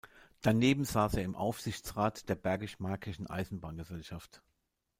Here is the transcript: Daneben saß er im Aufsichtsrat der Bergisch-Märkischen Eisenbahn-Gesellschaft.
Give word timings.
Daneben 0.41 0.83
saß 0.83 1.13
er 1.13 1.23
im 1.23 1.35
Aufsichtsrat 1.35 2.27
der 2.27 2.33
Bergisch-Märkischen 2.33 3.27
Eisenbahn-Gesellschaft. 3.29 4.41